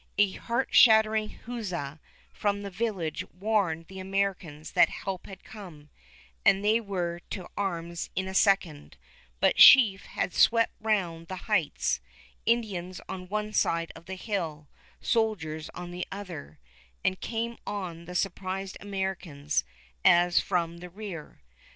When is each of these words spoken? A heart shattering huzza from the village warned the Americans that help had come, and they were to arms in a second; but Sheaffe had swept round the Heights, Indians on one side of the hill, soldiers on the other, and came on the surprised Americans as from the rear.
A 0.17 0.31
heart 0.31 0.69
shattering 0.73 1.29
huzza 1.45 1.99
from 2.33 2.63
the 2.63 2.71
village 2.71 3.23
warned 3.29 3.85
the 3.85 3.99
Americans 3.99 4.71
that 4.71 4.89
help 4.89 5.27
had 5.27 5.43
come, 5.43 5.91
and 6.43 6.65
they 6.65 6.81
were 6.81 7.19
to 7.29 7.47
arms 7.55 8.09
in 8.15 8.27
a 8.27 8.33
second; 8.33 8.97
but 9.39 9.57
Sheaffe 9.59 10.05
had 10.07 10.33
swept 10.33 10.73
round 10.81 11.27
the 11.27 11.45
Heights, 11.47 11.99
Indians 12.47 12.99
on 13.07 13.27
one 13.29 13.53
side 13.53 13.91
of 13.95 14.07
the 14.07 14.15
hill, 14.15 14.67
soldiers 15.01 15.69
on 15.75 15.91
the 15.91 16.07
other, 16.11 16.57
and 17.03 17.21
came 17.21 17.57
on 17.67 18.05
the 18.05 18.15
surprised 18.15 18.77
Americans 18.79 19.63
as 20.03 20.39
from 20.39 20.79
the 20.79 20.89
rear. 20.89 21.43